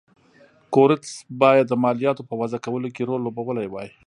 کورتس 0.73 1.11
باید 1.41 1.65
د 1.69 1.73
مالیاتو 1.83 2.27
په 2.29 2.33
وضعه 2.41 2.63
کولو 2.65 2.89
کې 2.95 3.03
رول 3.09 3.21
لوبولی 3.23 3.67
وای. 3.69 3.89